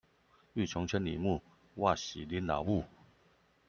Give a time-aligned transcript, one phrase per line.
[0.53, 1.43] 欲窮千里目，
[1.75, 2.85] 哇洗林老木